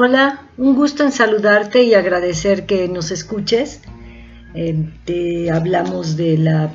Hola, 0.00 0.46
un 0.56 0.76
gusto 0.76 1.02
en 1.02 1.10
saludarte 1.10 1.82
y 1.82 1.94
agradecer 1.94 2.66
que 2.66 2.86
nos 2.86 3.10
escuches. 3.10 3.80
Eh, 4.54 4.92
te 5.04 5.50
hablamos 5.50 6.16
de 6.16 6.38
la, 6.38 6.70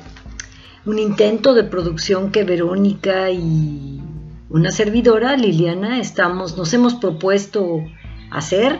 un 0.84 0.98
intento 0.98 1.54
de 1.54 1.64
producción 1.64 2.30
que 2.32 2.44
Verónica 2.44 3.30
y 3.30 4.02
una 4.50 4.70
servidora, 4.72 5.38
Liliana, 5.38 6.00
estamos, 6.00 6.58
nos 6.58 6.74
hemos 6.74 6.96
propuesto 6.96 7.82
hacer. 8.30 8.78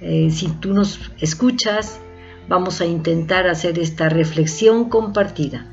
Eh, 0.00 0.30
si 0.32 0.48
tú 0.48 0.74
nos 0.74 1.12
escuchas, 1.20 2.00
vamos 2.48 2.80
a 2.80 2.86
intentar 2.86 3.46
hacer 3.46 3.78
esta 3.78 4.08
reflexión 4.08 4.88
compartida. 4.88 5.72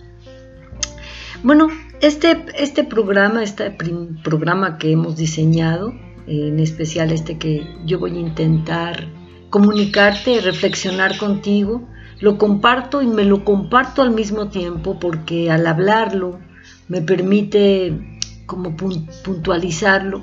Bueno, 1.41 1.70
este, 2.00 2.45
este 2.59 2.84
programa, 2.84 3.41
este 3.41 3.75
programa 4.23 4.77
que 4.77 4.91
hemos 4.91 5.16
diseñado, 5.16 5.95
en 6.27 6.59
especial 6.59 7.12
este 7.12 7.38
que 7.38 7.68
yo 7.86 8.00
voy 8.00 8.18
a 8.18 8.20
intentar 8.20 9.08
comunicarte, 9.50 10.41
reflexionar 10.41 11.18
contigo, 11.18 11.88
lo 12.20 12.38
comparto 12.38 13.02
y 13.02 13.08
me 13.08 13.26
lo 13.26 13.44
comparto 13.44 14.02
al 14.02 14.12
mismo 14.12 14.50
tiempo 14.50 15.00
porque 15.00 15.52
al 15.52 15.67
hablarlo 15.67 16.40
me 16.88 17.02
permite 17.02 18.20
como 18.45 18.76
puntualizarlo. 18.76 20.22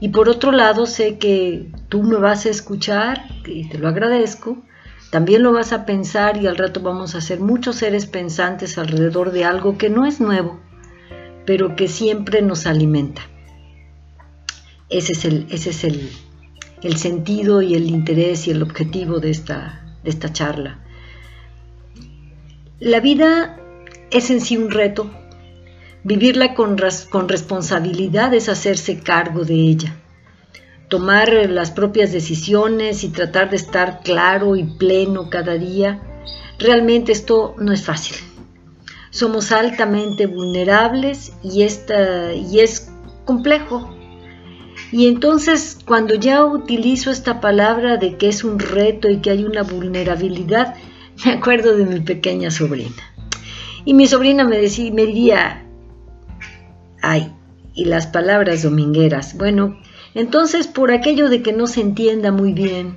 Y 0.00 0.08
por 0.08 0.28
otro 0.28 0.52
lado 0.52 0.86
sé 0.86 1.18
que 1.18 1.70
tú 1.88 2.02
me 2.02 2.16
vas 2.16 2.46
a 2.46 2.50
escuchar 2.50 3.24
y 3.46 3.68
te 3.68 3.78
lo 3.78 3.88
agradezco, 3.88 4.58
también 5.10 5.42
lo 5.42 5.52
vas 5.52 5.72
a 5.72 5.84
pensar 5.84 6.42
y 6.42 6.46
al 6.46 6.56
rato 6.56 6.80
vamos 6.80 7.14
a 7.14 7.20
ser 7.20 7.40
muchos 7.40 7.76
seres 7.76 8.06
pensantes 8.06 8.78
alrededor 8.78 9.30
de 9.32 9.44
algo 9.44 9.76
que 9.76 9.90
no 9.90 10.06
es 10.06 10.20
nuevo, 10.20 10.58
pero 11.44 11.76
que 11.76 11.86
siempre 11.86 12.40
nos 12.40 12.66
alimenta. 12.66 13.22
Ese 14.92 15.12
es 15.12 15.24
el, 15.24 15.46
ese 15.50 15.70
es 15.70 15.84
el, 15.84 16.10
sentido 16.98 17.62
y 17.62 17.74
el 17.74 17.88
interés 17.88 18.46
y 18.46 18.50
el 18.50 18.62
objetivo 18.62 19.20
de 19.20 19.30
esta, 19.30 19.82
de 20.04 20.10
esta 20.10 20.32
charla. 20.34 20.80
La 22.78 23.00
vida 23.00 23.58
es 24.10 24.30
en 24.30 24.42
sí 24.42 24.58
un 24.58 24.70
reto. 24.70 25.10
Vivirla 26.04 26.52
con, 26.52 26.76
con 27.08 27.28
responsabilidad 27.28 28.34
es 28.34 28.50
hacerse 28.50 28.98
cargo 28.98 29.46
de 29.46 29.54
ella. 29.54 29.96
Tomar 30.88 31.32
las 31.48 31.70
propias 31.70 32.12
decisiones 32.12 33.02
y 33.02 33.08
tratar 33.08 33.48
de 33.48 33.56
estar 33.56 34.00
claro 34.00 34.56
y 34.56 34.64
pleno 34.64 35.30
cada 35.30 35.54
día. 35.54 36.02
Realmente 36.58 37.12
esto 37.12 37.54
no 37.58 37.72
es 37.72 37.82
fácil. 37.82 38.16
Somos 39.08 39.52
altamente 39.52 40.26
vulnerables 40.26 41.32
y, 41.42 41.62
esta, 41.62 42.34
y 42.34 42.60
es 42.60 42.92
complejo 43.24 44.01
y 44.92 45.06
entonces 45.06 45.78
cuando 45.86 46.14
ya 46.14 46.44
utilizo 46.44 47.10
esta 47.10 47.40
palabra 47.40 47.96
de 47.96 48.18
que 48.18 48.28
es 48.28 48.44
un 48.44 48.58
reto 48.58 49.08
y 49.08 49.20
que 49.20 49.30
hay 49.30 49.44
una 49.44 49.62
vulnerabilidad, 49.62 50.74
me 51.24 51.32
acuerdo 51.32 51.74
de 51.74 51.86
mi 51.86 52.00
pequeña 52.00 52.50
sobrina. 52.50 53.02
Y 53.86 53.94
mi 53.94 54.06
sobrina 54.06 54.44
me, 54.44 54.58
decía, 54.58 54.92
me 54.92 55.06
diría, 55.06 55.64
ay, 57.00 57.32
y 57.74 57.86
las 57.86 58.06
palabras 58.06 58.62
domingueras. 58.62 59.36
Bueno, 59.38 59.78
entonces 60.14 60.66
por 60.66 60.92
aquello 60.92 61.30
de 61.30 61.42
que 61.42 61.54
no 61.54 61.66
se 61.66 61.80
entienda 61.80 62.30
muy 62.30 62.52
bien 62.52 62.96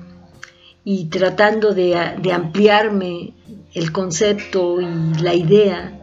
y 0.83 1.05
tratando 1.05 1.73
de, 1.73 1.95
ampliarme 2.31 3.33
el 3.73 3.91
concepto 3.93 4.81
y 4.81 5.21
la 5.21 5.33
idea, 5.33 5.97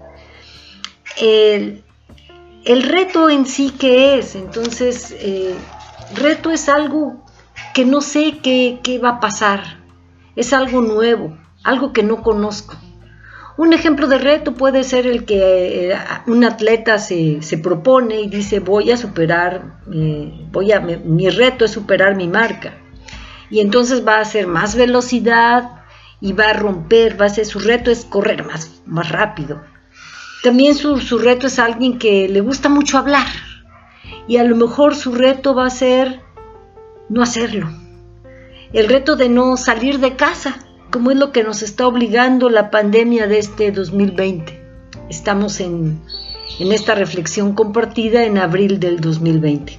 el, 1.20 1.82
reto 2.64 3.28
en 3.28 3.44
sí 3.44 3.70
que 3.78 4.18
es, 4.18 4.34
entonces 4.34 5.14
eh, 5.18 5.54
reto 6.14 6.50
es 6.50 6.68
algo 6.68 7.24
que 7.74 7.84
no 7.84 8.00
sé 8.00 8.38
qué, 8.42 9.00
va 9.02 9.10
a 9.10 9.20
pasar, 9.20 9.78
es 10.36 10.52
algo 10.52 10.80
nuevo, 10.80 11.36
algo 11.62 11.92
que 11.92 12.02
no 12.02 12.22
conozco. 12.22 12.76
Un 13.56 13.72
ejemplo 13.72 14.06
de 14.06 14.18
reto 14.18 14.54
puede 14.54 14.82
ser 14.82 15.06
el 15.06 15.24
que 15.24 15.90
eh, 15.90 15.98
un 16.26 16.44
atleta 16.44 16.98
se, 16.98 17.40
propone 17.62 18.20
y 18.22 18.28
dice 18.28 18.60
voy 18.60 18.90
a 18.90 18.96
superar, 18.96 19.80
eh, 19.92 20.46
voy 20.50 20.72
a, 20.72 20.80
mi 20.80 21.28
reto 21.28 21.64
es 21.64 21.70
superar 21.70 22.16
mi 22.16 22.28
marca. 22.28 22.74
Y 23.50 23.60
entonces 23.60 24.06
va 24.06 24.16
a 24.16 24.22
hacer 24.22 24.46
más 24.46 24.74
velocidad 24.74 25.82
y 26.20 26.32
va 26.32 26.46
a 26.46 26.52
romper, 26.54 27.20
va 27.20 27.26
a 27.26 27.28
ser, 27.28 27.44
su 27.44 27.58
reto 27.58 27.90
es 27.90 28.06
correr 28.06 28.44
más, 28.46 28.80
más 28.86 29.10
rápido. 29.10 29.60
También 30.42 30.74
su, 30.74 30.98
su 30.98 31.18
reto 31.18 31.46
es 31.46 31.58
alguien 31.58 31.98
que 31.98 32.28
le 32.28 32.40
gusta 32.40 32.68
mucho 32.70 32.96
hablar, 32.96 33.26
y 34.26 34.36
a 34.36 34.44
lo 34.44 34.56
mejor 34.56 34.94
su 34.94 35.12
reto 35.12 35.54
va 35.54 35.66
a 35.66 35.70
ser 35.70 36.20
no 37.08 37.22
hacerlo. 37.22 37.70
El 38.72 38.88
reto 38.88 39.16
de 39.16 39.28
no 39.28 39.56
salir 39.56 39.98
de 39.98 40.16
casa, 40.16 40.58
como 40.90 41.10
es 41.10 41.18
lo 41.18 41.32
que 41.32 41.42
nos 41.42 41.62
está 41.62 41.86
obligando 41.86 42.48
la 42.48 42.70
pandemia 42.70 43.26
de 43.26 43.38
este 43.38 43.72
2020. 43.72 44.60
Estamos 45.10 45.60
en, 45.60 46.00
en 46.58 46.72
esta 46.72 46.94
reflexión 46.94 47.54
compartida 47.54 48.24
en 48.24 48.38
abril 48.38 48.80
del 48.80 49.00
2020. 49.00 49.78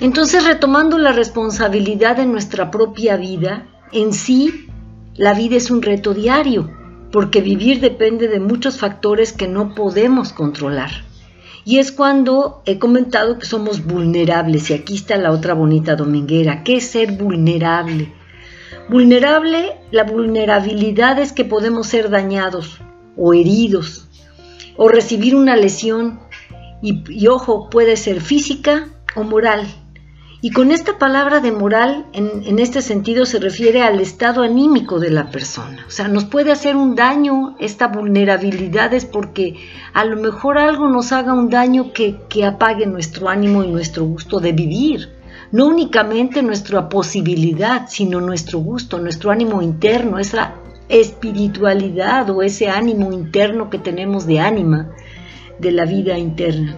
Entonces, 0.00 0.44
retomando 0.44 0.98
la 0.98 1.12
responsabilidad 1.12 2.16
de 2.16 2.26
nuestra 2.26 2.70
propia 2.70 3.16
vida, 3.16 3.66
en 3.92 4.12
sí, 4.12 4.68
la 5.14 5.34
vida 5.34 5.56
es 5.56 5.70
un 5.70 5.82
reto 5.82 6.14
diario, 6.14 6.70
porque 7.12 7.40
vivir 7.40 7.80
depende 7.80 8.26
de 8.26 8.40
muchos 8.40 8.78
factores 8.78 9.32
que 9.32 9.46
no 9.46 9.74
podemos 9.74 10.32
controlar. 10.32 10.90
Y 11.64 11.78
es 11.78 11.92
cuando 11.92 12.62
he 12.66 12.78
comentado 12.78 13.38
que 13.38 13.46
somos 13.46 13.84
vulnerables. 13.84 14.70
Y 14.70 14.74
aquí 14.74 14.94
está 14.96 15.16
la 15.16 15.30
otra 15.30 15.54
bonita 15.54 15.96
dominguera. 15.96 16.62
¿Qué 16.62 16.76
es 16.76 16.88
ser 16.88 17.12
vulnerable? 17.12 18.12
Vulnerable, 18.88 19.76
la 19.90 20.04
vulnerabilidad 20.04 21.18
es 21.18 21.32
que 21.32 21.44
podemos 21.44 21.86
ser 21.86 22.10
dañados 22.10 22.80
o 23.16 23.32
heridos 23.32 24.08
o 24.76 24.88
recibir 24.88 25.34
una 25.34 25.56
lesión. 25.56 26.20
Y, 26.82 27.02
y 27.08 27.28
ojo, 27.28 27.70
puede 27.70 27.96
ser 27.96 28.20
física 28.20 28.88
o 29.16 29.22
moral. 29.22 29.66
Y 30.44 30.50
con 30.50 30.72
esta 30.72 30.98
palabra 30.98 31.40
de 31.40 31.52
moral, 31.52 32.04
en, 32.12 32.58
este 32.58 32.82
sentido, 32.82 33.24
se 33.24 33.38
refiere 33.38 33.80
al 33.80 33.98
estado 33.98 34.42
anímico 34.42 35.00
de 35.00 35.08
la 35.08 35.30
persona. 35.30 35.86
O 35.88 35.90
sea, 35.90 36.06
nos 36.06 36.26
puede 36.26 36.52
hacer 36.52 36.76
un 36.76 36.94
daño 36.94 37.56
esta 37.60 37.88
vulnerabilidad 37.88 38.92
es 38.92 39.06
porque 39.06 39.56
a 39.94 40.04
lo 40.04 40.18
mejor 40.18 40.58
algo 40.58 40.90
nos 40.90 41.12
haga 41.12 41.32
un 41.32 41.48
daño 41.48 41.94
que, 41.94 42.16
que 42.28 42.44
apague 42.44 42.84
nuestro 42.84 43.30
ánimo 43.30 43.64
y 43.64 43.68
nuestro 43.68 44.04
gusto 44.04 44.38
de 44.38 44.52
vivir. 44.52 45.14
No 45.50 45.66
únicamente 45.66 46.42
nuestra 46.42 46.90
posibilidad, 46.90 47.86
sino 47.88 48.20
nuestro 48.20 48.58
gusto, 48.58 48.98
nuestro 48.98 49.30
ánimo 49.30 49.62
interno, 49.62 50.18
esa 50.18 50.56
espiritualidad 50.90 52.28
o 52.28 52.42
ese 52.42 52.68
ánimo 52.68 53.14
interno 53.14 53.70
que 53.70 53.78
tenemos 53.78 54.26
de 54.26 54.40
ánima, 54.40 54.90
de 55.58 55.72
la 55.72 55.86
vida 55.86 56.18
interna. 56.18 56.76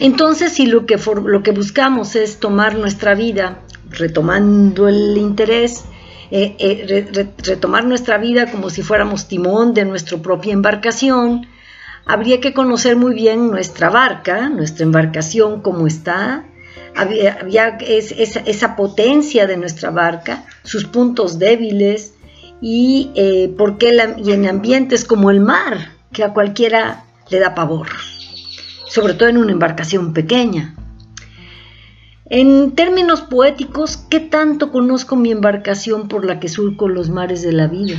Entonces, 0.00 0.52
si 0.52 0.66
lo 0.66 0.86
que, 0.86 0.96
lo 1.24 1.42
que 1.42 1.50
buscamos 1.50 2.14
es 2.14 2.38
tomar 2.38 2.76
nuestra 2.76 3.14
vida, 3.14 3.60
retomando 3.90 4.86
el 4.88 5.16
interés, 5.16 5.84
eh, 6.30 6.54
eh, 6.58 7.28
retomar 7.38 7.84
nuestra 7.84 8.18
vida 8.18 8.50
como 8.50 8.70
si 8.70 8.82
fuéramos 8.82 9.26
timón 9.26 9.74
de 9.74 9.84
nuestra 9.84 10.18
propia 10.18 10.52
embarcación, 10.52 11.46
habría 12.06 12.40
que 12.40 12.54
conocer 12.54 12.96
muy 12.96 13.14
bien 13.14 13.50
nuestra 13.50 13.90
barca, 13.90 14.48
nuestra 14.48 14.84
embarcación, 14.84 15.62
cómo 15.62 15.86
está, 15.86 16.44
había, 16.94 17.78
esa, 17.80 18.76
potencia 18.76 19.46
de 19.46 19.56
nuestra 19.56 19.90
barca, 19.90 20.44
sus 20.62 20.84
puntos 20.84 21.38
débiles 21.38 22.14
y, 22.60 23.10
eh, 23.14 23.54
y 24.18 24.32
en 24.32 24.46
ambientes 24.46 25.04
como 25.04 25.30
el 25.30 25.40
mar, 25.40 25.92
que 26.12 26.24
a 26.24 26.32
cualquiera 26.32 27.04
le 27.30 27.40
da 27.40 27.54
pavor 27.54 27.88
sobre 28.88 29.14
todo 29.14 29.28
en 29.28 29.36
una 29.36 29.52
embarcación 29.52 30.12
pequeña. 30.12 30.74
En 32.30 32.72
términos 32.72 33.22
poéticos, 33.22 33.96
¿qué 33.96 34.20
tanto 34.20 34.70
conozco 34.70 35.16
mi 35.16 35.30
embarcación 35.30 36.08
por 36.08 36.26
la 36.26 36.40
que 36.40 36.48
surco 36.48 36.88
los 36.88 37.08
mares 37.08 37.42
de 37.42 37.52
la 37.52 37.68
vida? 37.68 37.96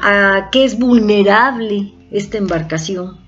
¿A 0.00 0.50
qué 0.52 0.64
es 0.64 0.78
vulnerable 0.78 1.94
esta 2.10 2.36
embarcación? 2.36 3.18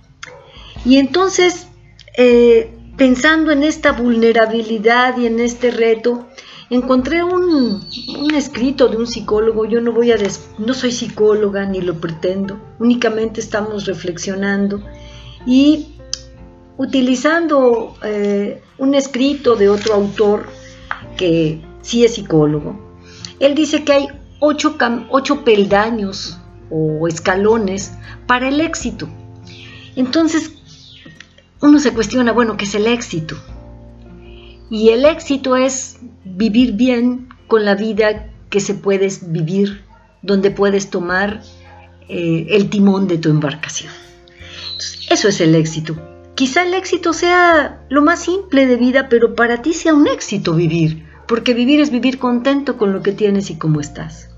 Y 0.84 0.98
entonces, 0.98 1.68
eh, 2.16 2.74
pensando 2.96 3.52
en 3.52 3.64
esta 3.64 3.92
vulnerabilidad 3.92 5.16
y 5.16 5.26
en 5.26 5.40
este 5.40 5.70
reto, 5.70 6.28
encontré 6.68 7.22
un, 7.22 7.80
un, 8.18 8.34
escrito 8.34 8.88
de 8.88 8.98
un 8.98 9.06
psicólogo. 9.06 9.64
Yo 9.64 9.80
no 9.80 9.92
voy 9.92 10.12
a 10.12 10.16
no 10.58 10.74
soy 10.74 10.92
psicóloga 10.92 11.64
ni 11.64 11.80
lo 11.80 12.00
pretendo. 12.00 12.60
Únicamente 12.78 13.40
estamos 13.40 13.86
reflexionando 13.86 14.82
y 15.46 15.99
utilizando 16.80 17.94
eh, 18.02 18.62
un 18.78 18.94
escrito 18.94 19.54
de 19.54 19.68
otro 19.68 19.92
autor 19.92 20.48
que 21.18 21.60
sí 21.82 22.06
es 22.06 22.14
psicólogo. 22.14 22.96
Él 23.38 23.54
dice 23.54 23.84
que 23.84 23.92
hay 23.92 24.08
ocho, 24.38 24.78
ocho 25.10 25.44
peldaños 25.44 26.38
o 26.70 27.06
escalones 27.06 27.92
para 28.26 28.48
el 28.48 28.62
éxito. 28.62 29.10
Entonces, 29.94 30.52
uno 31.60 31.80
se 31.80 31.92
cuestiona, 31.92 32.32
bueno, 32.32 32.56
¿qué 32.56 32.64
es 32.64 32.74
el 32.74 32.86
éxito? 32.86 33.36
Y 34.70 34.88
el 34.88 35.04
éxito 35.04 35.56
es 35.56 35.98
vivir 36.24 36.72
bien 36.72 37.28
con 37.46 37.66
la 37.66 37.74
vida 37.74 38.30
que 38.48 38.60
se 38.60 38.72
puedes 38.72 39.30
vivir, 39.30 39.84
donde 40.22 40.50
puedes 40.50 40.88
tomar 40.88 41.42
eh, 42.08 42.46
el 42.48 42.70
timón 42.70 43.06
de 43.06 43.18
tu 43.18 43.28
embarcación. 43.28 43.92
eso 45.10 45.28
es 45.28 45.42
el 45.42 45.54
éxito. 45.54 46.09
Quizá 46.40 46.62
el 46.62 46.72
éxito 46.72 47.12
sea 47.12 47.82
lo 47.90 48.00
más 48.00 48.20
simple 48.20 48.66
de 48.66 48.76
vida, 48.76 49.10
pero 49.10 49.34
para 49.34 49.60
ti 49.60 49.74
sea 49.74 49.92
un 49.92 50.06
éxito 50.06 50.54
vivir, 50.54 51.06
porque 51.28 51.52
vivir 51.52 51.82
es 51.82 51.90
vivir 51.90 52.18
contento 52.18 52.78
con 52.78 52.94
lo 52.94 53.02
que 53.02 53.12
tienes 53.12 53.50
y 53.50 53.58
cómo 53.58 53.78
estás. 53.78 54.30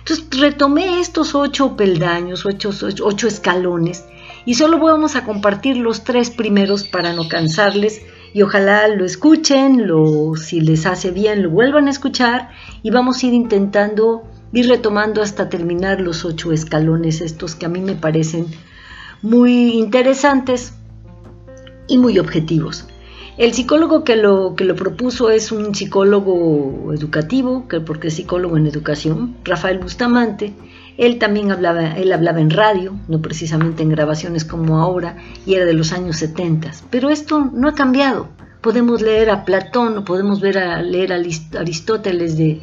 Entonces 0.00 0.26
retomé 0.40 0.98
estos 0.98 1.36
ocho 1.36 1.76
peldaños, 1.76 2.44
ocho, 2.46 2.70
ocho 3.04 3.28
escalones, 3.28 4.06
y 4.44 4.54
solo 4.54 4.80
vamos 4.80 5.14
a 5.14 5.22
compartir 5.22 5.76
los 5.76 6.02
tres 6.02 6.30
primeros 6.30 6.82
para 6.82 7.12
no 7.12 7.28
cansarles 7.28 8.02
y 8.34 8.42
ojalá 8.42 8.88
lo 8.88 9.04
escuchen, 9.04 9.86
lo, 9.86 10.34
si 10.34 10.60
les 10.60 10.84
hace 10.84 11.12
bien 11.12 11.44
lo 11.44 11.50
vuelvan 11.50 11.86
a 11.86 11.90
escuchar 11.90 12.50
y 12.82 12.90
vamos 12.90 13.22
a 13.22 13.26
ir 13.28 13.34
intentando 13.34 14.24
ir 14.52 14.68
retomando 14.68 15.22
hasta 15.22 15.48
terminar 15.48 16.00
los 16.00 16.24
ocho 16.24 16.50
escalones 16.50 17.20
estos 17.20 17.54
que 17.54 17.66
a 17.66 17.68
mí 17.68 17.80
me 17.80 17.94
parecen 17.94 18.48
muy 19.22 19.74
interesantes 19.74 20.72
y 21.90 21.98
muy 21.98 22.18
objetivos. 22.18 22.86
El 23.36 23.52
psicólogo 23.52 24.04
que 24.04 24.16
lo, 24.16 24.54
que 24.54 24.64
lo 24.64 24.76
propuso 24.76 25.30
es 25.30 25.50
un 25.50 25.74
psicólogo 25.74 26.92
educativo, 26.92 27.66
que 27.68 27.80
porque 27.80 28.08
es 28.08 28.14
psicólogo 28.14 28.56
en 28.56 28.66
educación, 28.66 29.36
Rafael 29.44 29.78
Bustamante. 29.78 30.52
Él 30.98 31.18
también 31.18 31.50
hablaba, 31.50 31.96
él 31.96 32.12
hablaba 32.12 32.40
en 32.40 32.50
radio, 32.50 32.94
no 33.08 33.20
precisamente 33.20 33.82
en 33.82 33.88
grabaciones 33.88 34.44
como 34.44 34.78
ahora, 34.78 35.16
y 35.46 35.54
era 35.54 35.64
de 35.64 35.72
los 35.72 35.92
años 35.92 36.16
70. 36.16 36.70
Pero 36.90 37.10
esto 37.10 37.50
no 37.52 37.68
ha 37.68 37.74
cambiado. 37.74 38.28
Podemos 38.60 39.00
leer 39.00 39.30
a 39.30 39.44
Platón, 39.44 40.04
podemos 40.04 40.40
ver 40.40 40.58
a, 40.58 40.82
leer 40.82 41.12
a 41.12 41.20
Aristóteles 41.58 42.36
de 42.36 42.60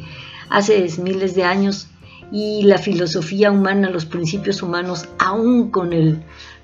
hace 0.48 0.86
miles 1.02 1.34
de 1.34 1.44
años 1.44 1.88
y 2.30 2.62
la 2.62 2.78
filosofía 2.78 3.50
humana, 3.50 3.90
los 3.90 4.04
principios 4.04 4.62
humanos, 4.62 5.08
aún 5.18 5.70
con 5.70 5.90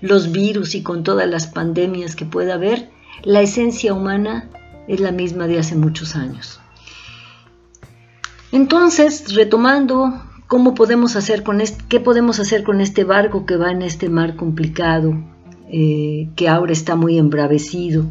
los 0.00 0.32
virus 0.32 0.74
y 0.74 0.82
con 0.82 1.02
todas 1.02 1.28
las 1.28 1.46
pandemias 1.46 2.16
que 2.16 2.26
pueda 2.26 2.54
haber, 2.54 2.90
la 3.22 3.40
esencia 3.40 3.94
humana 3.94 4.50
es 4.88 5.00
la 5.00 5.12
misma 5.12 5.46
de 5.46 5.58
hace 5.58 5.76
muchos 5.76 6.16
años. 6.16 6.60
Entonces, 8.52 9.34
retomando, 9.34 10.22
¿cómo 10.46 10.74
podemos 10.74 11.16
hacer 11.16 11.42
con 11.42 11.60
¿qué 11.88 12.00
podemos 12.00 12.38
hacer 12.38 12.62
con 12.62 12.80
este 12.80 13.04
barco 13.04 13.46
que 13.46 13.56
va 13.56 13.70
en 13.70 13.82
este 13.82 14.08
mar 14.08 14.36
complicado, 14.36 15.14
eh, 15.70 16.28
que 16.36 16.48
ahora 16.48 16.72
está 16.72 16.94
muy 16.94 17.18
embravecido? 17.18 18.04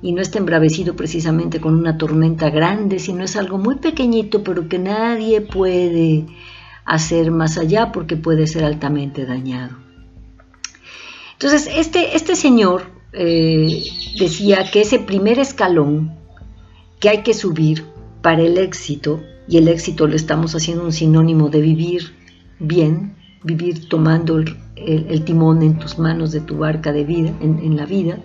Y 0.00 0.12
no 0.12 0.20
está 0.20 0.38
embravecido 0.38 0.96
precisamente 0.96 1.60
con 1.60 1.74
una 1.74 1.96
tormenta 1.96 2.50
grande, 2.50 2.98
sino 2.98 3.24
es 3.24 3.36
algo 3.36 3.58
muy 3.58 3.76
pequeñito, 3.76 4.44
pero 4.44 4.68
que 4.68 4.78
nadie 4.78 5.40
puede 5.40 6.26
hacer 6.84 7.30
más 7.30 7.58
allá 7.58 7.92
porque 7.92 8.16
puede 8.16 8.46
ser 8.46 8.64
altamente 8.64 9.26
dañado. 9.26 9.76
Entonces, 11.32 11.68
este, 11.74 12.16
este 12.16 12.36
señor 12.36 12.90
eh, 13.12 13.84
decía 14.18 14.70
que 14.70 14.82
ese 14.82 14.98
primer 14.98 15.38
escalón 15.38 16.14
que 17.00 17.08
hay 17.08 17.22
que 17.22 17.34
subir 17.34 17.84
para 18.22 18.42
el 18.42 18.58
éxito, 18.58 19.22
y 19.46 19.58
el 19.58 19.68
éxito 19.68 20.06
lo 20.06 20.16
estamos 20.16 20.54
haciendo 20.54 20.84
un 20.84 20.92
sinónimo 20.92 21.50
de 21.50 21.60
vivir 21.60 22.14
bien, 22.58 23.14
vivir 23.42 23.88
tomando 23.88 24.38
el, 24.38 25.24
timón 25.24 25.62
en 25.62 25.78
tus 25.78 25.98
manos 25.98 26.32
de 26.32 26.40
tu 26.40 26.56
barca 26.56 26.92
de 26.92 27.04
vida, 27.04 27.32
en, 27.40 27.76
la 27.76 27.84
vida, 27.84 28.18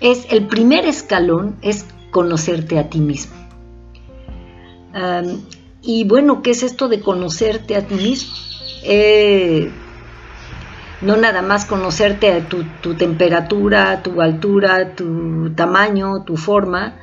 es 0.00 0.26
el 0.30 0.46
primer 0.46 0.84
escalón 0.86 1.56
es 1.62 1.86
conocerte 2.10 2.78
a 2.78 2.90
ti 2.90 2.98
mismo. 2.98 3.36
Y 5.82 6.04
bueno, 6.04 6.42
¿qué 6.42 6.50
es 6.50 6.62
esto 6.62 6.88
de 6.88 7.00
conocerte 7.00 7.76
a 7.76 7.86
ti 7.86 7.94
mismo? 7.94 8.34
Eh, 8.82 9.70
no 11.00 11.16
nada 11.16 11.42
más 11.42 11.64
conocerte 11.64 12.40
tu, 12.42 12.64
tu 12.82 12.94
temperatura, 12.94 14.02
tu 14.02 14.20
altura, 14.20 14.94
tu 14.94 15.50
tamaño, 15.54 16.24
tu 16.24 16.36
forma. 16.36 16.96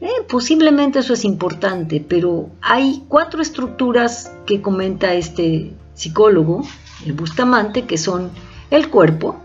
Eh, 0.00 0.08
posiblemente 0.28 1.00
eso 1.00 1.12
es 1.12 1.24
importante, 1.24 2.04
pero 2.06 2.48
hay 2.62 3.04
cuatro 3.08 3.42
estructuras 3.42 4.32
que 4.46 4.62
comenta 4.62 5.12
este 5.12 5.74
psicólogo, 5.92 6.62
el 7.04 7.12
Bustamante, 7.12 7.84
que 7.84 7.98
son 7.98 8.30
el 8.70 8.88
cuerpo, 8.88 9.36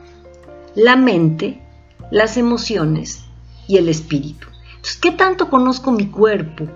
la 0.76 0.96
mente, 0.96 1.62
las 2.12 2.38
emociones 2.38 3.26
y 3.68 3.78
el 3.78 3.90
espíritu. 3.90 4.48
Entonces, 4.70 4.98
¿qué 4.98 5.12
tanto 5.12 5.50
conozco 5.50 5.92
mi 5.92 6.08
cuerpo? 6.08 6.68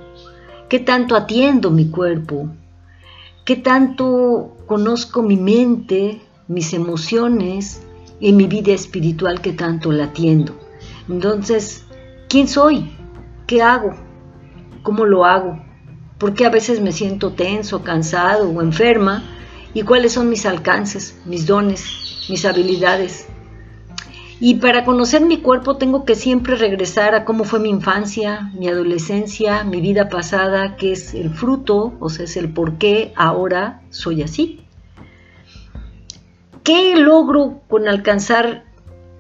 ¿Qué 0.69 0.80
tanto 0.80 1.16
atiendo 1.16 1.71
mi 1.71 1.89
cuerpo? 1.89 2.48
¿Qué 3.44 3.56
tanto 3.56 4.56
conozco 4.68 5.24
mi 5.24 5.36
mente, 5.36 6.21
mis 6.48 6.74
emociones 6.74 7.81
y 8.19 8.33
mi 8.33 8.48
vida 8.48 8.74
espiritual 8.74 9.42
que 9.42 9.54
tanto 9.54 9.92
la 9.92 10.06
atiendo. 10.06 10.54
Entonces, 11.07 11.86
¿quién 12.27 12.48
soy? 12.48 12.92
¿Qué 13.48 13.62
hago? 13.62 13.95
¿Cómo 14.83 15.06
lo 15.06 15.25
hago? 15.25 15.60
¿Por 16.18 16.33
qué 16.33 16.45
a 16.45 16.50
veces 16.50 16.81
me 16.81 16.92
siento 16.92 17.31
tenso, 17.31 17.83
cansado 17.83 18.50
o 18.50 18.62
enferma? 18.62 19.24
¿Y 19.74 19.83
cuáles 19.83 20.13
son 20.13 20.30
mis 20.30 20.45
alcances, 20.45 21.19
mis 21.25 21.45
dones, 21.45 22.27
mis 22.30 22.45
habilidades? 22.45 23.27
Y 24.42 24.56
para 24.56 24.86
conocer 24.86 25.26
mi 25.26 25.38
cuerpo 25.38 25.76
tengo 25.76 26.06
que 26.06 26.16
siempre 26.16 26.56
regresar 26.56 27.14
a 27.14 27.26
cómo 27.26 27.44
fue 27.44 27.60
mi 27.60 27.70
infancia, 27.70 28.52
mi 28.58 28.70
adolescencia, 28.70 29.66
mi 29.66 29.82
vida 29.82 30.08
pasada, 30.08 30.78
que 30.78 30.94
es 30.94 31.14
el 31.14 31.30
fruto, 31.30 31.94
o 32.00 32.10
sea, 32.10 32.24
es 32.24 32.38
el 32.38 32.50
por 32.54 32.78
qué 32.78 33.12
ahora 33.18 33.82
soy 33.90 34.22
así. 34.22 34.62
¿Qué 36.64 36.96
logro 36.96 37.62
con 37.68 37.90
alcanzar 37.90 38.64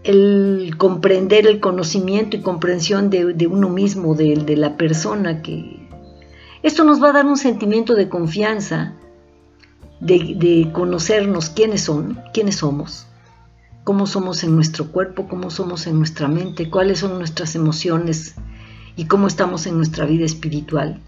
el 0.03 0.75
comprender 0.77 1.47
el 1.47 1.59
conocimiento 1.59 2.37
y 2.37 2.41
comprensión 2.41 3.09
de, 3.09 3.47
uno 3.47 3.69
mismo, 3.69 4.15
de, 4.15 4.35
de, 4.37 4.55
la 4.55 4.77
persona 4.77 5.41
que... 5.41 5.85
Esto 6.63 6.85
nos 6.85 7.03
va 7.03 7.09
a 7.09 7.13
dar 7.13 7.25
un 7.25 7.37
sentimiento 7.37 7.95
de 7.95 8.07
confianza, 8.07 8.93
de, 9.99 10.35
de 10.37 10.71
conocernos 10.71 11.49
quiénes 11.49 11.81
son, 11.83 12.21
quiénes 12.33 12.57
somos, 12.57 13.08
cómo 13.89 14.05
somos 14.05 14.43
en 14.43 14.53
nuestro 14.53 14.91
cuerpo, 14.91 15.27
cómo 15.27 15.49
somos 15.49 15.87
en 15.87 15.97
nuestra 15.97 16.27
mente, 16.27 16.69
cuáles 16.69 16.99
son 16.99 17.17
nuestras 17.17 17.55
emociones 17.55 18.35
y 18.95 19.05
cómo 19.05 19.25
estamos 19.25 19.65
en 19.65 19.77
nuestra 19.77 20.05
vida 20.05 20.25
espiritual. 20.25 21.01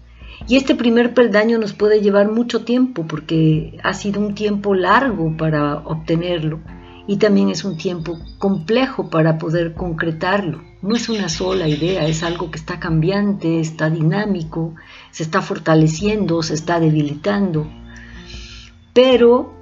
Y 0.48 0.56
este 0.56 0.74
primer 0.74 1.14
peldaño 1.14 1.58
nos 1.58 1.74
puede 1.74 2.00
llevar 2.00 2.32
mucho 2.32 2.64
tiempo 2.64 3.06
porque 3.06 3.78
ha 3.84 3.94
sido 3.94 4.20
un 4.20 4.34
tiempo 4.34 4.74
largo 4.74 5.36
para 5.36 5.76
obtenerlo 5.76 6.58
y 7.06 7.18
también 7.18 7.50
es 7.50 7.62
un 7.64 7.76
tiempo 7.76 8.18
complejo 8.38 9.10
para 9.10 9.38
poder 9.38 9.74
concretarlo. 9.74 10.60
No 10.82 10.96
es 10.96 11.08
una 11.08 11.28
sola 11.28 11.68
idea, 11.68 12.08
es 12.08 12.24
algo 12.24 12.50
que 12.50 12.58
está 12.58 12.80
cambiante, 12.80 13.60
está 13.60 13.90
dinámico, 13.90 14.74
se 15.12 15.22
está 15.22 15.40
fortaleciendo, 15.40 16.42
se 16.42 16.54
está 16.54 16.80
debilitando. 16.80 17.64
Pero 18.92 19.61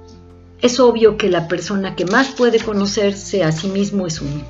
es 0.61 0.79
obvio 0.79 1.17
que 1.17 1.29
la 1.29 1.47
persona 1.47 1.95
que 1.95 2.05
más 2.05 2.29
puede 2.29 2.59
conocerse 2.59 3.43
a 3.43 3.51
sí 3.51 3.67
mismo 3.67 4.07
es 4.07 4.21
uno. 4.21 4.41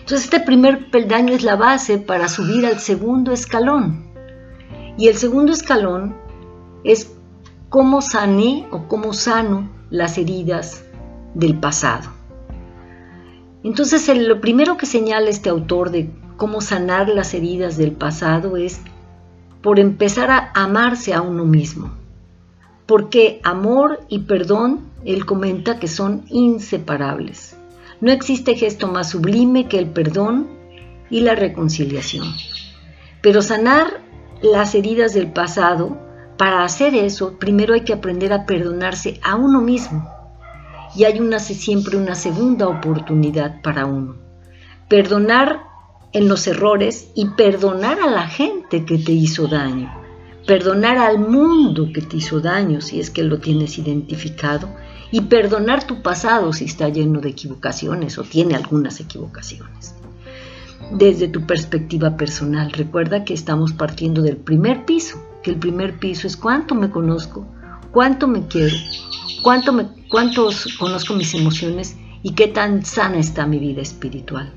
Entonces 0.00 0.24
este 0.24 0.40
primer 0.40 0.90
peldaño 0.90 1.34
es 1.34 1.42
la 1.42 1.56
base 1.56 1.98
para 1.98 2.28
subir 2.28 2.66
al 2.66 2.80
segundo 2.80 3.32
escalón, 3.32 4.10
y 4.96 5.08
el 5.08 5.16
segundo 5.16 5.52
escalón 5.52 6.16
es 6.84 7.12
cómo 7.68 8.02
sané 8.02 8.66
o 8.70 8.88
cómo 8.88 9.12
sano 9.12 9.70
las 9.88 10.18
heridas 10.18 10.84
del 11.34 11.58
pasado. 11.58 12.10
Entonces, 13.62 14.10
lo 14.16 14.40
primero 14.40 14.76
que 14.76 14.86
señala 14.86 15.30
este 15.30 15.50
autor 15.50 15.90
de 15.90 16.10
cómo 16.36 16.60
sanar 16.60 17.08
las 17.08 17.34
heridas 17.34 17.76
del 17.76 17.92
pasado 17.92 18.56
es 18.56 18.80
por 19.62 19.78
empezar 19.78 20.30
a 20.30 20.50
amarse 20.54 21.12
a 21.12 21.20
uno 21.20 21.44
mismo. 21.44 21.92
Porque 22.90 23.40
amor 23.44 24.00
y 24.08 24.18
perdón, 24.18 24.90
él 25.04 25.24
comenta 25.24 25.78
que 25.78 25.86
son 25.86 26.24
inseparables. 26.28 27.56
No 28.00 28.10
existe 28.10 28.56
gesto 28.56 28.88
más 28.88 29.10
sublime 29.10 29.68
que 29.68 29.78
el 29.78 29.86
perdón 29.86 30.48
y 31.08 31.20
la 31.20 31.36
reconciliación. 31.36 32.26
Pero 33.22 33.42
sanar 33.42 34.02
las 34.42 34.74
heridas 34.74 35.14
del 35.14 35.30
pasado, 35.30 36.00
para 36.36 36.64
hacer 36.64 36.96
eso, 36.96 37.38
primero 37.38 37.74
hay 37.74 37.82
que 37.82 37.92
aprender 37.92 38.32
a 38.32 38.44
perdonarse 38.44 39.20
a 39.22 39.36
uno 39.36 39.60
mismo. 39.60 40.10
Y 40.96 41.04
hay 41.04 41.20
una, 41.20 41.38
siempre 41.38 41.96
una 41.96 42.16
segunda 42.16 42.66
oportunidad 42.66 43.62
para 43.62 43.86
uno. 43.86 44.16
Perdonar 44.88 45.60
en 46.12 46.26
los 46.26 46.48
errores 46.48 47.12
y 47.14 47.26
perdonar 47.36 48.00
a 48.00 48.10
la 48.10 48.26
gente 48.26 48.84
que 48.84 48.98
te 48.98 49.12
hizo 49.12 49.46
daño. 49.46 49.99
Perdonar 50.46 50.98
al 50.98 51.18
mundo 51.18 51.90
que 51.92 52.02
te 52.02 52.16
hizo 52.16 52.40
daño 52.40 52.80
si 52.80 53.00
es 53.00 53.10
que 53.10 53.22
lo 53.22 53.38
tienes 53.38 53.78
identificado. 53.78 54.68
Y 55.12 55.22
perdonar 55.22 55.86
tu 55.86 56.02
pasado 56.02 56.52
si 56.52 56.66
está 56.66 56.88
lleno 56.88 57.20
de 57.20 57.30
equivocaciones 57.30 58.16
o 58.18 58.22
tiene 58.22 58.54
algunas 58.54 59.00
equivocaciones. 59.00 59.94
desde 60.92 61.28
tu 61.28 61.46
perspectiva 61.46 62.16
personal. 62.16 62.72
Recuerda 62.72 63.24
que 63.24 63.34
estamos 63.34 63.72
partiendo 63.72 64.22
del 64.22 64.36
primer 64.36 64.84
piso, 64.84 65.22
que 65.42 65.52
el 65.52 65.56
primer 65.56 65.98
piso 66.00 66.26
es 66.26 66.36
cuánto 66.36 66.74
me 66.74 66.90
conozco, 66.90 67.46
cuánto 67.92 68.26
me 68.26 68.46
quiero, 68.48 68.74
cuánto 69.42 69.72
me, 69.72 69.86
conozco 70.08 71.14
mis 71.14 71.34
emociones 71.34 71.96
y 72.22 72.32
qué 72.32 72.48
tan 72.48 72.84
sana 72.84 73.18
está 73.18 73.46
mi 73.46 73.58
vida 73.58 73.82
espiritual. 73.82 74.52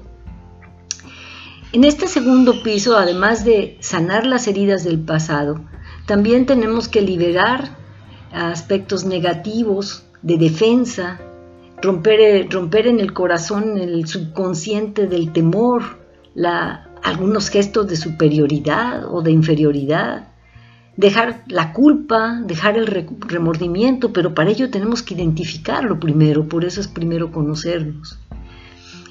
En 1.73 1.85
este 1.85 2.07
segundo 2.07 2.61
piso, 2.61 2.97
además 2.97 3.43
de 3.45 3.77
sanar 3.79 4.27
las 4.27 4.47
heridas 4.47 4.83
del 4.83 4.99
pasado, 4.99 5.59
también 6.05 6.45
tenemos 6.45 6.87
que 6.87 7.01
liberar 7.01 7.75
aspectos 8.31 9.05
negativos 9.05 10.05
de 10.21 10.37
defensa, 10.37 11.19
romper, 11.81 12.47
romper 12.51 12.85
en 12.85 12.99
el 12.99 13.11
corazón 13.11 13.79
el 13.79 14.05
subconsciente 14.07 15.07
del 15.07 15.33
temor, 15.33 15.81
algunos 17.01 17.49
gestos 17.49 17.87
de 17.87 17.95
superioridad 17.95 19.11
o 19.11 19.23
de 19.23 19.31
inferioridad, 19.31 20.27
dejar 20.95 21.43
la 21.47 21.73
culpa, 21.73 22.39
dejar 22.45 22.77
el 22.77 22.85
remordimiento, 22.85 24.13
pero 24.13 24.35
para 24.35 24.51
ello 24.51 24.69
tenemos 24.69 25.01
que 25.01 25.15
identificarlo 25.15 25.99
primero, 25.99 26.47
por 26.47 26.65
eso 26.65 26.81
es 26.81 26.87
primero 26.87 27.31
conocernos. 27.31 28.19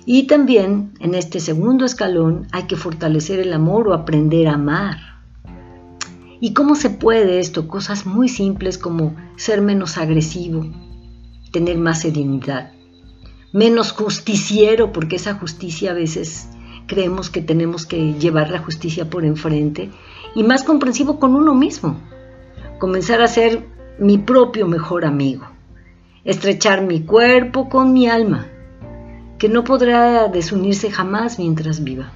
Y 0.04 0.26
también 0.26 0.94
en 0.99 1.14
este 1.14 1.38
segundo 1.38 1.85
escalón 1.85 2.49
hay 2.50 2.64
que 2.64 2.76
fortalecer 2.76 3.38
el 3.38 3.52
amor 3.52 3.88
o 3.88 3.94
aprender 3.94 4.49
a 4.49 4.54
amar. 4.54 4.99
¿Y 6.40 6.54
cómo 6.54 6.75
se 6.75 6.90
puede 6.90 7.38
esto? 7.38 7.68
Cosas 7.68 8.04
muy 8.04 8.28
simples 8.28 8.78
como 8.78 9.14
ser 9.37 9.61
menos 9.61 9.99
agresivo, 9.99 10.66
tener 11.52 11.78
más 11.78 12.00
serenidad, 12.00 12.73
menos 13.52 13.92
justiciero, 13.92 14.92
porque 14.92 15.16
esa 15.16 15.35
justicia 15.35 15.92
a 15.92 15.94
veces 15.94 16.49
creemos 16.88 17.30
que 17.30 17.42
tenemos 17.42 17.87
que 17.87 18.14
llevar 18.14 18.50
la 18.50 18.59
justicia 18.59 19.09
por 19.09 19.25
enfrente, 19.25 19.90
y 20.35 20.42
más 20.42 20.64
comprensivo 20.64 21.21
con 21.21 21.37
uno 21.37 21.54
mismo. 21.54 22.00
Comenzar 22.80 23.23
a 23.23 23.28
ser 23.28 23.64
mi 24.00 24.18
propio 24.18 24.66
mejor 24.66 25.04
amigo. 25.04 25.47
Estrechar 26.25 26.82
mi 26.82 27.02
cuerpo 27.02 27.68
con 27.68 27.92
mi 27.92 28.09
alma, 28.09 28.49
que 29.42 29.49
no 29.49 29.64
podrá 29.64 30.28
desunirse 30.28 30.88
jamás 30.92 31.40
mientras 31.40 31.82
viva. 31.82 32.12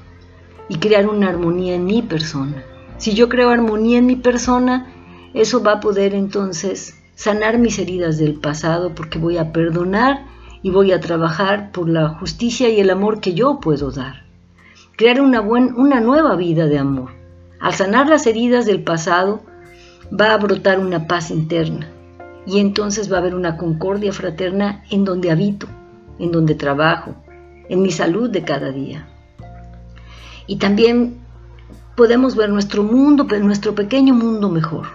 Y 0.69 0.77
crear 0.77 1.09
una 1.09 1.29
armonía 1.29 1.75
en 1.75 1.85
mi 1.85 2.01
persona. 2.01 2.63
Si 2.99 3.15
yo 3.15 3.29
creo 3.29 3.51
armonía 3.51 3.99
en 3.99 4.07
mi 4.07 4.15
persona, 4.15 4.87
eso 5.35 5.61
va 5.61 5.73
a 5.73 5.81
poder 5.81 6.15
entonces 6.15 6.95
sanar 7.17 7.59
mis 7.59 7.81
heridas 7.81 8.17
del 8.19 8.35
pasado 8.35 8.95
porque 8.95 9.19
voy 9.19 9.39
a 9.39 9.53
perdonar 9.53 10.25
y 10.63 10.71
voy 10.71 10.93
a 10.93 11.01
trabajar 11.01 11.73
por 11.73 11.89
la 11.89 12.11
justicia 12.11 12.69
y 12.69 12.79
el 12.79 12.91
amor 12.91 13.19
que 13.19 13.35
yo 13.35 13.59
puedo 13.59 13.91
dar. 13.91 14.23
Crear 14.95 15.21
una, 15.21 15.41
una 15.41 15.99
nueva 15.99 16.37
vida 16.37 16.67
de 16.67 16.79
amor 16.79 17.11
al 17.59 17.75
sanar 17.75 18.09
las 18.09 18.29
heridas 18.29 18.67
del 18.67 18.85
pasado, 18.85 19.41
va 20.13 20.33
a 20.33 20.37
brotar 20.37 20.79
una 20.79 21.09
paz 21.09 21.33
interna 21.33 21.89
y 22.47 22.61
entonces 22.61 23.11
va 23.11 23.17
a 23.17 23.19
haber 23.19 23.35
una 23.35 23.57
concordia 23.57 24.13
fraterna 24.13 24.85
en 24.93 25.05
donde 25.05 25.33
habito, 25.33 25.67
en 26.19 26.33
donde 26.33 26.55
trabajo, 26.55 27.15
en 27.69 27.83
mi 27.83 27.91
salud 27.91 28.31
de 28.31 28.43
cada 28.43 28.71
día. 28.71 29.09
Y 30.47 30.57
también 30.57 31.19
podemos 31.97 32.37
ver 32.37 32.51
nuestro 32.51 32.83
mundo, 32.83 33.25
nuestro 33.25 33.75
pequeño 33.75 34.15
mundo 34.15 34.49
mejor. 34.49 34.87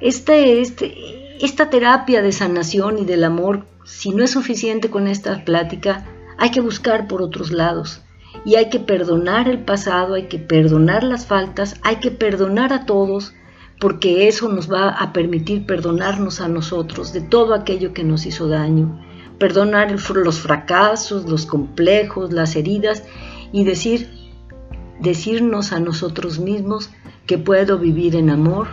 Este, 0.00 0.60
este, 0.60 1.44
esta 1.44 1.70
terapia 1.70 2.22
de 2.22 2.32
sanación 2.32 2.98
y 2.98 3.04
del 3.04 3.24
amor, 3.24 3.64
si 3.84 4.10
no 4.10 4.22
es 4.22 4.30
suficiente 4.30 4.90
con 4.90 5.08
esta 5.08 5.44
plática, 5.44 6.06
hay 6.38 6.50
que 6.50 6.60
buscar 6.60 7.08
por 7.08 7.22
otros 7.22 7.50
lados 7.50 8.02
y 8.44 8.56
hay 8.56 8.68
que 8.68 8.80
perdonar 8.80 9.48
el 9.48 9.60
pasado, 9.60 10.14
hay 10.14 10.24
que 10.24 10.38
perdonar 10.38 11.04
las 11.04 11.26
faltas, 11.26 11.76
hay 11.82 11.96
que 11.96 12.10
perdonar 12.10 12.72
a 12.72 12.86
todos, 12.86 13.32
porque 13.80 14.28
eso 14.28 14.48
nos 14.48 14.70
va 14.70 14.88
a 14.88 15.12
permitir 15.12 15.66
perdonarnos 15.66 16.40
a 16.40 16.48
nosotros 16.48 17.12
de 17.12 17.20
todo 17.20 17.54
aquello 17.54 17.92
que 17.92 18.04
nos 18.04 18.26
hizo 18.26 18.48
daño, 18.48 19.00
perdonar 19.38 19.90
los 19.90 20.40
fracasos, 20.40 21.28
los 21.28 21.46
complejos, 21.46 22.32
las 22.32 22.56
heridas 22.56 23.04
y 23.52 23.64
decir, 23.64 24.08
decirnos 25.00 25.72
a 25.72 25.80
nosotros 25.80 26.38
mismos 26.38 26.90
que 27.26 27.38
puedo 27.38 27.78
vivir 27.78 28.16
en 28.16 28.30
amor, 28.30 28.68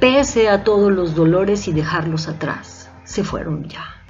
pese 0.00 0.48
a 0.48 0.64
todos 0.64 0.92
los 0.92 1.14
dolores 1.14 1.68
y 1.68 1.72
dejarlos 1.72 2.28
atrás. 2.28 2.90
Se 3.04 3.24
fueron 3.24 3.68
ya. 3.68 4.02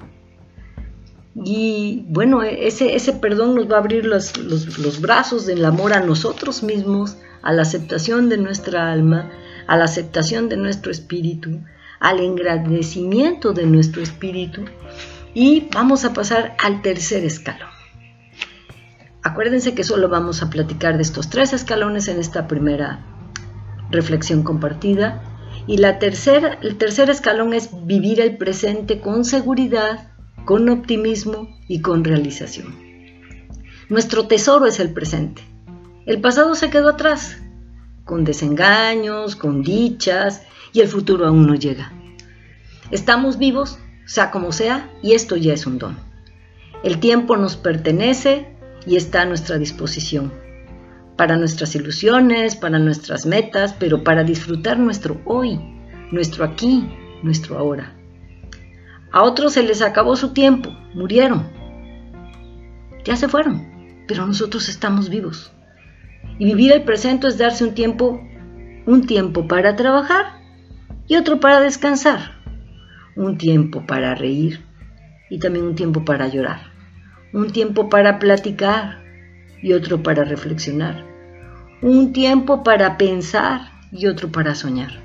Y 1.35 2.05
bueno, 2.09 2.43
ese, 2.43 2.95
ese 2.95 3.13
perdón 3.13 3.55
nos 3.55 3.69
va 3.69 3.77
a 3.77 3.79
abrir 3.79 4.05
los, 4.05 4.37
los, 4.37 5.01
brazos 5.01 5.45
del 5.45 5.65
amor 5.65 5.93
a 5.93 5.99
nosotros 5.99 6.61
mismos, 6.61 7.17
a 7.41 7.51
la 7.51 7.63
aceptación 7.63 8.29
de 8.29 8.37
nuestra 8.37 8.91
alma, 8.91 9.31
a 9.65 9.77
la 9.77 9.85
aceptación 9.85 10.47
de 10.47 10.57
nuestro 10.57 10.91
espíritu, 10.91 11.61
al 11.99 12.19
engrandecimiento 12.19 13.51
de 13.53 13.65
nuestro 13.65 14.03
espíritu. 14.03 14.65
Y 15.33 15.67
vamos 15.73 16.05
a 16.05 16.13
pasar 16.13 16.55
al 16.63 16.81
tercer 16.81 17.25
escalón. 17.25 17.69
Acuérdense 19.23 19.73
que 19.73 19.83
solo 19.83 20.09
vamos 20.09 20.43
a 20.43 20.49
platicar 20.49 20.97
de 20.97 21.03
estos 21.03 21.29
tres 21.29 21.53
escalones 21.53 22.07
en 22.07 22.19
esta 22.19 22.47
primera 22.47 23.05
reflexión 23.89 24.43
compartida. 24.43 25.23
Y 25.65 25.77
la 25.77 25.97
tercera, 25.97 26.59
el 26.61 26.77
tercer 26.77 27.09
escalón 27.09 27.53
es 27.53 27.69
vivir 27.85 28.19
el 28.19 28.37
presente 28.37 28.99
con 28.99 29.23
seguridad, 29.23 30.11
con 30.45 30.67
optimismo 30.69 31.47
y 31.67 31.81
con 31.81 32.03
realización. 32.03 32.75
Nuestro 33.89 34.27
tesoro 34.27 34.65
es 34.65 34.79
el 34.79 34.93
presente. 34.93 35.41
El 36.05 36.19
pasado 36.19 36.53
se 36.55 36.69
quedó 36.69 36.89
atrás, 36.89 37.37
con 38.03 38.25
desengaños, 38.25 39.37
con 39.37 39.63
dichas, 39.63 40.41
y 40.73 40.81
el 40.81 40.87
futuro 40.89 41.25
aún 41.25 41.47
no 41.47 41.55
llega. 41.55 41.93
Estamos 42.91 43.37
vivos, 43.37 43.79
sea 44.05 44.31
como 44.31 44.51
sea, 44.51 44.89
y 45.01 45.13
esto 45.13 45.35
ya 45.35 45.53
es 45.53 45.65
un 45.65 45.77
don. 45.77 45.97
El 46.83 46.99
tiempo 46.99 47.37
nos 47.37 47.55
pertenece 47.55 48.47
y 48.85 48.97
está 48.97 49.21
a 49.21 49.25
nuestra 49.25 49.57
disposición, 49.57 50.33
para 51.15 51.37
nuestras 51.37 51.75
ilusiones, 51.75 52.55
para 52.55 52.79
nuestras 52.79 53.25
metas, 53.25 53.73
pero 53.79 54.03
para 54.03 54.23
disfrutar 54.23 54.77
nuestro 54.77 55.21
hoy, 55.25 55.59
nuestro 56.11 56.43
aquí, 56.43 56.89
nuestro 57.23 57.57
ahora. 57.57 57.95
A 59.11 59.23
otros 59.23 59.53
se 59.53 59.63
les 59.63 59.81
acabó 59.81 60.15
su 60.15 60.33
tiempo, 60.33 60.71
murieron. 60.93 61.47
Ya 63.05 63.15
se 63.15 63.27
fueron, 63.27 64.05
pero 64.07 64.25
nosotros 64.25 64.69
estamos 64.69 65.09
vivos. 65.09 65.51
Y 66.39 66.45
vivir 66.45 66.71
el 66.71 66.83
presente 66.83 67.27
es 67.27 67.37
darse 67.37 67.63
un 67.63 67.75
tiempo, 67.75 68.19
un 68.85 69.05
tiempo 69.05 69.47
para 69.47 69.75
trabajar 69.75 70.41
y 71.07 71.15
otro 71.15 71.39
para 71.39 71.59
descansar. 71.59 72.32
Un 73.15 73.37
tiempo 73.37 73.85
para 73.85 74.15
reír 74.15 74.63
y 75.29 75.39
también 75.39 75.65
un 75.65 75.75
tiempo 75.75 76.03
para 76.05 76.27
llorar. 76.27 76.71
Un 77.33 77.51
tiempo 77.51 77.89
para 77.89 78.19
platicar 78.19 79.03
y 79.61 79.73
otro 79.73 80.03
para 80.03 80.23
reflexionar. 80.23 81.03
Un 81.81 82.13
tiempo 82.13 82.63
para 82.63 82.97
pensar 82.97 83.61
y 83.91 84.07
otro 84.07 84.31
para 84.31 84.55
soñar 84.55 85.03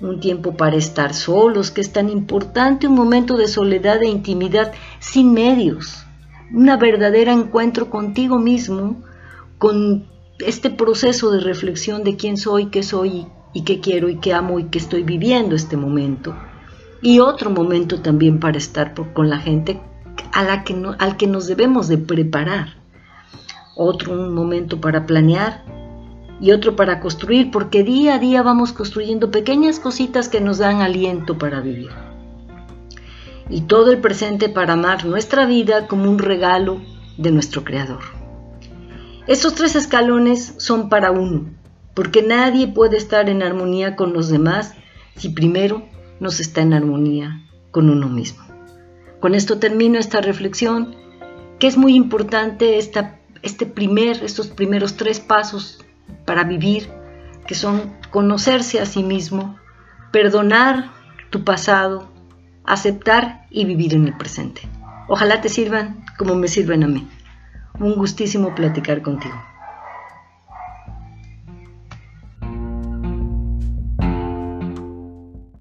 un 0.00 0.20
tiempo 0.20 0.56
para 0.56 0.76
estar 0.76 1.12
solos, 1.12 1.70
que 1.70 1.80
es 1.80 1.92
tan 1.92 2.08
importante, 2.08 2.86
un 2.86 2.94
momento 2.94 3.36
de 3.36 3.48
soledad 3.48 4.02
e 4.02 4.08
intimidad 4.08 4.72
sin 5.00 5.32
medios, 5.32 6.04
una 6.52 6.76
verdadera 6.76 7.32
encuentro 7.32 7.90
contigo 7.90 8.38
mismo, 8.38 9.02
con 9.58 10.06
este 10.38 10.70
proceso 10.70 11.32
de 11.32 11.40
reflexión 11.40 12.04
de 12.04 12.16
quién 12.16 12.36
soy, 12.36 12.66
qué 12.66 12.84
soy 12.84 13.26
y 13.52 13.64
qué 13.64 13.80
quiero 13.80 14.08
y 14.08 14.16
qué 14.16 14.34
amo 14.34 14.60
y 14.60 14.64
qué 14.64 14.78
estoy 14.78 15.02
viviendo 15.02 15.56
este 15.56 15.76
momento. 15.76 16.34
Y 17.00 17.20
otro 17.20 17.50
momento 17.50 18.00
también 18.00 18.40
para 18.40 18.58
estar 18.58 18.94
con 19.12 19.30
la 19.30 19.38
gente 19.38 19.80
a 20.32 20.42
la 20.42 20.64
que 20.64 20.74
al 20.98 21.16
que 21.16 21.26
nos 21.26 21.46
debemos 21.46 21.88
de 21.88 21.98
preparar. 21.98 22.76
Otro 23.76 24.14
momento 24.14 24.80
para 24.80 25.06
planear 25.06 25.64
y 26.40 26.52
otro 26.52 26.76
para 26.76 27.00
construir, 27.00 27.50
porque 27.50 27.82
día 27.82 28.14
a 28.14 28.18
día 28.18 28.42
vamos 28.42 28.72
construyendo 28.72 29.30
pequeñas 29.30 29.80
cositas 29.80 30.28
que 30.28 30.40
nos 30.40 30.58
dan 30.58 30.82
aliento 30.82 31.38
para 31.38 31.60
vivir. 31.60 31.90
Y 33.50 33.62
todo 33.62 33.92
el 33.92 33.98
presente 33.98 34.48
para 34.48 34.74
amar 34.74 35.04
nuestra 35.04 35.46
vida 35.46 35.86
como 35.86 36.10
un 36.10 36.18
regalo 36.18 36.80
de 37.16 37.32
nuestro 37.32 37.64
Creador. 37.64 38.02
Estos 39.26 39.54
tres 39.54 39.74
escalones 39.74 40.54
son 40.58 40.88
para 40.88 41.10
uno, 41.10 41.46
porque 41.94 42.22
nadie 42.22 42.68
puede 42.68 42.96
estar 42.96 43.28
en 43.28 43.42
armonía 43.42 43.96
con 43.96 44.12
los 44.12 44.28
demás 44.28 44.74
si 45.16 45.30
primero 45.30 45.82
no 46.20 46.30
se 46.30 46.42
está 46.42 46.60
en 46.60 46.72
armonía 46.72 47.42
con 47.70 47.90
uno 47.90 48.08
mismo. 48.08 48.44
Con 49.20 49.34
esto 49.34 49.58
termino 49.58 49.98
esta 49.98 50.20
reflexión, 50.20 50.94
que 51.58 51.66
es 51.66 51.76
muy 51.76 51.94
importante 51.94 52.78
esta, 52.78 53.18
este 53.42 53.66
primer, 53.66 54.22
estos 54.22 54.48
primeros 54.48 54.96
tres 54.96 55.20
pasos 55.20 55.84
para 56.24 56.44
vivir, 56.44 56.88
que 57.46 57.54
son 57.54 57.94
conocerse 58.10 58.80
a 58.80 58.86
sí 58.86 59.02
mismo, 59.02 59.56
perdonar 60.12 60.90
tu 61.30 61.44
pasado, 61.44 62.08
aceptar 62.64 63.46
y 63.50 63.64
vivir 63.64 63.94
en 63.94 64.06
el 64.06 64.16
presente. 64.16 64.62
Ojalá 65.08 65.40
te 65.40 65.48
sirvan 65.48 66.04
como 66.18 66.34
me 66.34 66.48
sirven 66.48 66.84
a 66.84 66.88
mí. 66.88 67.08
Un 67.80 67.94
gustísimo 67.94 68.54
platicar 68.54 69.02
contigo. 69.02 69.36